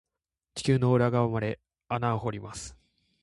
[0.55, 2.75] 地球の裏側まで穴掘ります。